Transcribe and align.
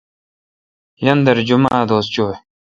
یاندر 1.05 1.37
جمعہ 1.47 1.81
دوس 1.89 2.05
چویں۔ 2.13 2.37